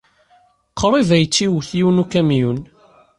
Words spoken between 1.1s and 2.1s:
ay tt-iwit yiwen n